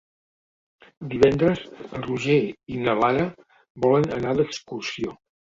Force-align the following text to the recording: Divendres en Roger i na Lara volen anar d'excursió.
Divendres 1.11 1.61
en 1.97 2.05
Roger 2.07 2.39
i 2.77 2.81
na 2.87 2.97
Lara 3.03 3.27
volen 3.87 4.11
anar 4.19 4.35
d'excursió. 4.43 5.17